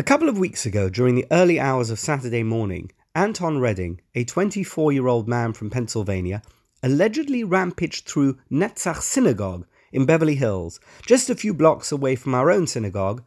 [0.00, 4.24] A couple of weeks ago, during the early hours of Saturday morning, Anton Redding, a
[4.24, 6.40] 24 year old man from Pennsylvania,
[6.82, 12.50] allegedly rampaged through Netzach Synagogue in Beverly Hills, just a few blocks away from our
[12.50, 13.22] own synagogue,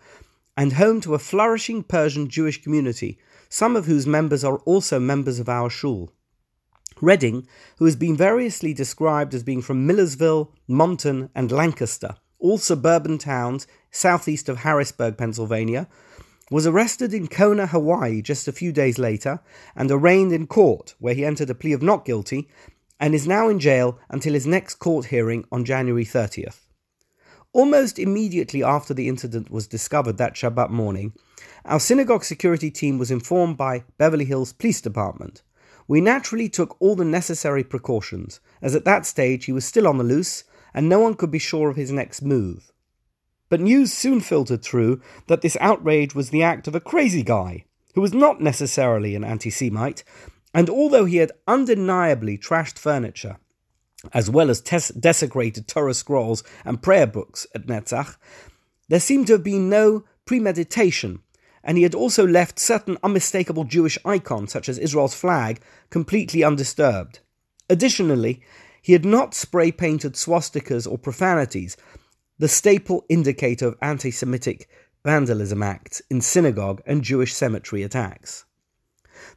[0.57, 3.19] and home to a flourishing Persian Jewish community,
[3.49, 6.11] some of whose members are also members of our shul.
[6.99, 7.45] Redding,
[7.77, 13.67] who has been variously described as being from Millersville, Monton, and Lancaster, all suburban towns
[13.91, 15.87] southeast of Harrisburg, Pennsylvania,
[16.53, 19.39] was arrested in Kona, Hawaii just a few days later
[19.75, 22.47] and arraigned in court, where he entered a plea of not guilty
[22.99, 26.59] and is now in jail until his next court hearing on January 30th.
[27.53, 31.13] Almost immediately after the incident was discovered that Shabbat morning,
[31.65, 35.41] our synagogue security team was informed by Beverly Hills Police Department.
[35.87, 39.97] We naturally took all the necessary precautions, as at that stage he was still on
[39.97, 42.72] the loose and no one could be sure of his next move.
[43.53, 47.65] But news soon filtered through that this outrage was the act of a crazy guy,
[47.93, 50.03] who was not necessarily an anti Semite,
[50.55, 53.37] and although he had undeniably trashed furniture,
[54.11, 58.17] as well as tes- desecrated Torah scrolls and prayer books at Netzach,
[58.89, 61.21] there seemed to have been no premeditation,
[61.63, 67.19] and he had also left certain unmistakable Jewish icons, such as Israel's flag, completely undisturbed.
[67.69, 68.41] Additionally,
[68.81, 71.77] he had not spray painted swastikas or profanities,
[72.43, 74.67] the staple indicator of anti Semitic
[75.05, 78.43] vandalism acts in synagogue and Jewish cemetery attacks.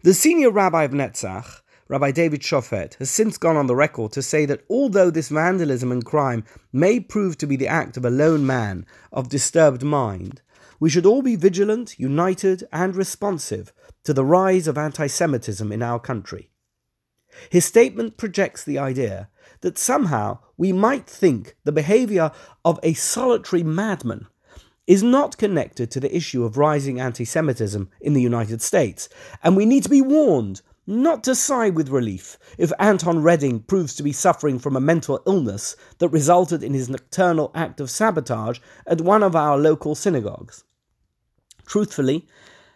[0.03, 4.23] The senior rabbi of Netzach, Rabbi David Shofet, has since gone on the record to
[4.23, 8.11] say that although this vandalism and crime may prove to be the act of a
[8.11, 10.43] lone man of disturbed mind,
[10.81, 15.81] we should all be vigilant, united, and responsive to the rise of anti Semitism in
[15.81, 16.51] our country.
[17.51, 19.29] His statement projects the idea
[19.61, 22.31] that somehow we might think the behavior
[22.65, 24.27] of a solitary madman
[24.87, 29.09] is not connected to the issue of rising anti Semitism in the United States,
[29.43, 33.95] and we need to be warned not to sigh with relief if Anton Redding proves
[33.97, 38.61] to be suffering from a mental illness that resulted in his nocturnal act of sabotage
[38.87, 40.63] at one of our local synagogues.
[41.67, 42.29] Truthfully,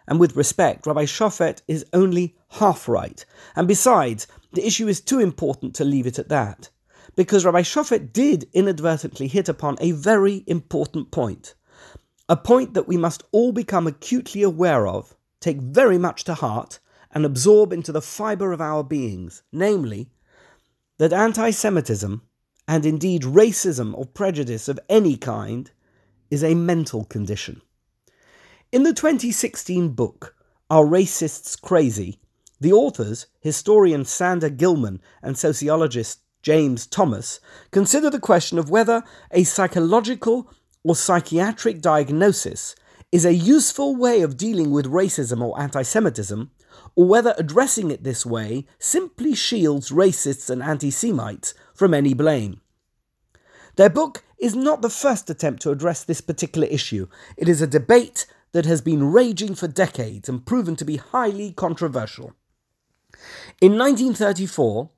[0.07, 3.23] and with respect, Rabbi Shofet is only half right,
[3.55, 6.69] and besides, the issue is too important to leave it at that
[7.15, 11.55] because Rabbi Shofet did inadvertently hit upon a very important point.
[12.29, 16.79] A point that we must all become acutely aware of, take very much to heart,
[17.11, 20.09] and absorb into the fibre of our beings, namely,
[20.97, 22.21] that anti Semitism,
[22.67, 25.71] and indeed racism or prejudice of any kind,
[26.29, 27.61] is a mental condition.
[28.71, 30.35] In the 2016 book,
[30.69, 32.21] Are Racists Crazy?
[32.61, 37.39] The authors, historian Sander Gilman and sociologist James Thomas,
[37.71, 40.47] consider the question of whether a psychological
[40.83, 42.75] or psychiatric diagnosis
[43.11, 46.51] is a useful way of dealing with racism or anti Semitism,
[46.95, 52.61] or whether addressing it this way simply shields racists and anti Semites from any blame.
[53.75, 57.07] Their book is not the first attempt to address this particular issue.
[57.37, 61.53] It is a debate that has been raging for decades and proven to be highly
[61.53, 62.35] controversial.
[63.61, 64.89] In 1934,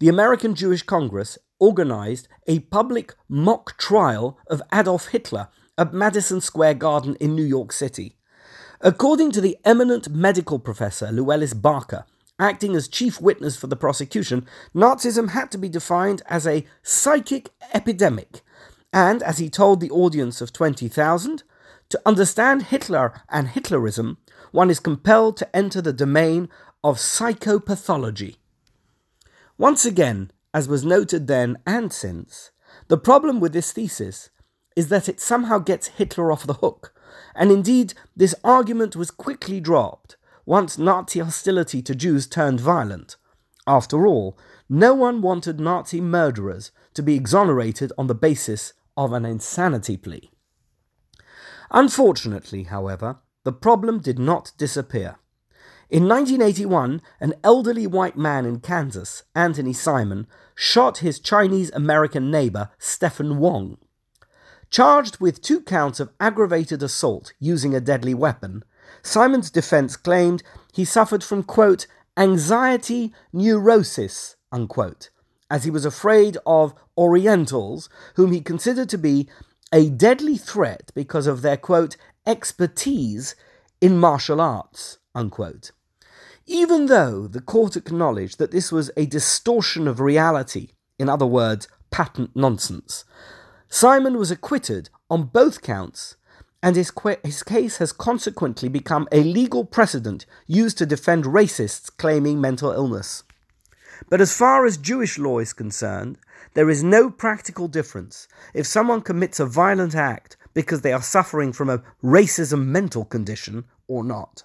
[0.00, 5.46] the American Jewish Congress organized a public mock trial of Adolf Hitler
[5.78, 8.16] at Madison Square Garden in New York City.
[8.80, 12.06] According to the eminent medical professor Louis Barker,
[12.40, 17.50] acting as chief witness for the prosecution, Nazism had to be defined as a psychic
[17.72, 18.40] epidemic,
[18.92, 21.44] and as he told the audience of 20,000,
[21.90, 24.16] to understand Hitler and Hitlerism,
[24.50, 26.48] one is compelled to enter the domain
[26.84, 28.36] of psychopathology.
[29.56, 32.50] Once again, as was noted then and since,
[32.88, 34.30] the problem with this thesis
[34.76, 36.94] is that it somehow gets Hitler off the hook,
[37.34, 40.16] and indeed this argument was quickly dropped
[40.46, 43.16] once Nazi hostility to Jews turned violent.
[43.66, 49.26] After all, no one wanted Nazi murderers to be exonerated on the basis of an
[49.26, 50.30] insanity plea.
[51.70, 55.18] Unfortunately, however, the problem did not disappear.
[55.90, 62.68] In 1981, an elderly white man in Kansas, Anthony Simon, shot his Chinese American neighbor,
[62.78, 63.78] Stephen Wong.
[64.68, 68.64] Charged with two counts of aggravated assault using a deadly weapon,
[69.00, 70.42] Simon's defense claimed
[70.74, 71.86] he suffered from, quote,
[72.18, 75.08] anxiety neurosis, unquote,
[75.50, 79.26] as he was afraid of Orientals, whom he considered to be
[79.72, 81.96] a deadly threat because of their, quote,
[82.26, 83.34] expertise
[83.80, 85.70] in martial arts, unquote.
[86.50, 90.68] Even though the court acknowledged that this was a distortion of reality,
[90.98, 93.04] in other words, patent nonsense,
[93.68, 96.16] Simon was acquitted on both counts
[96.62, 96.90] and his,
[97.22, 103.24] his case has consequently become a legal precedent used to defend racists claiming mental illness.
[104.08, 106.16] But as far as Jewish law is concerned,
[106.54, 111.52] there is no practical difference if someone commits a violent act because they are suffering
[111.52, 114.44] from a racism mental condition or not.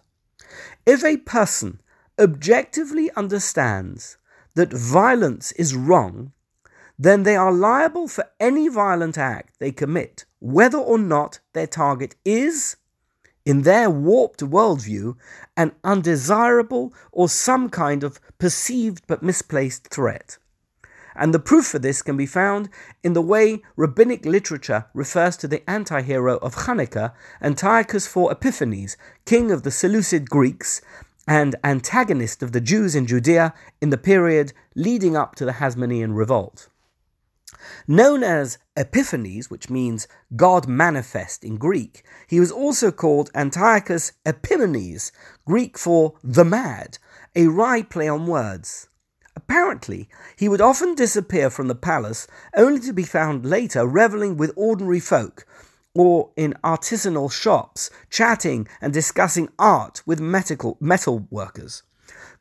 [0.86, 1.80] If a person
[2.20, 4.18] objectively understands
[4.56, 6.32] that violence is wrong,
[6.98, 12.16] then they are liable for any violent act they commit, whether or not their target
[12.24, 12.78] is,
[13.46, 15.16] in their warped worldview,
[15.58, 20.38] an undesirable or some kind of perceived but misplaced threat.
[21.16, 22.70] And the proof for this can be found
[23.04, 28.98] in the way rabbinic literature refers to the anti hero of Hanukkah, Antiochus IV Epiphanes,
[29.26, 30.82] king of the Seleucid Greeks
[31.28, 36.16] and antagonist of the Jews in Judea in the period leading up to the Hasmonean
[36.16, 36.68] revolt.
[37.88, 45.12] Known as Epiphanes, which means God manifest in Greek, he was also called Antiochus Epimanes,
[45.46, 46.98] Greek for the mad,
[47.36, 48.90] a wry play on words.
[49.36, 54.52] Apparently, he would often disappear from the palace only to be found later revelling with
[54.56, 55.46] ordinary folk
[55.96, 61.84] or in artisanal shops, chatting and discussing art with medical, metal workers.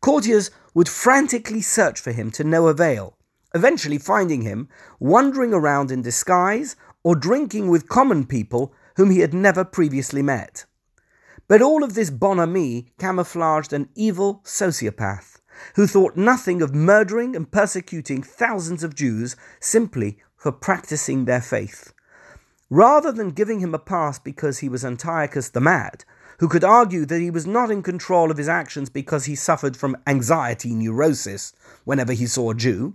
[0.00, 3.16] Courtiers would frantically search for him to no avail,
[3.54, 4.69] eventually finding him
[4.99, 10.64] wandering around in disguise or drinking with common people whom he had never previously met.
[11.48, 15.40] But all of this bonhomie camouflaged an evil sociopath
[15.75, 21.93] who thought nothing of murdering and persecuting thousands of Jews simply for practicing their faith.
[22.74, 26.06] Rather than giving him a pass because he was Antiochus the Mad,
[26.38, 29.76] who could argue that he was not in control of his actions because he suffered
[29.76, 31.52] from anxiety neurosis
[31.84, 32.94] whenever he saw a Jew,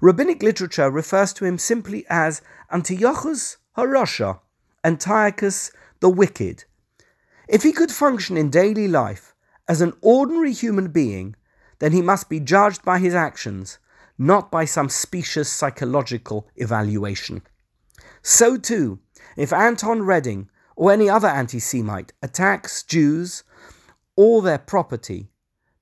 [0.00, 2.40] rabbinic literature refers to him simply as
[2.72, 4.40] Antiochus Harasha,
[4.82, 6.64] Antiochus the Wicked.
[7.50, 9.34] If he could function in daily life
[9.68, 11.36] as an ordinary human being,
[11.80, 13.78] then he must be judged by his actions,
[14.16, 17.42] not by some specious psychological evaluation.
[18.22, 19.00] So, too,
[19.36, 23.44] if Anton Redding or any other anti Semite attacks Jews
[24.16, 25.28] or their property,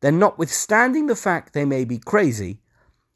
[0.00, 2.60] then, notwithstanding the fact they may be crazy,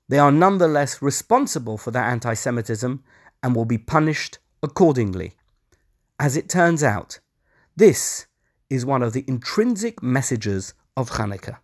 [0.09, 3.03] they are nonetheless responsible for their anti Semitism
[3.43, 5.35] and will be punished accordingly.
[6.19, 7.21] As it turns out,
[7.77, 8.27] this
[8.69, 11.59] is one of the intrinsic messages of Hanukkah.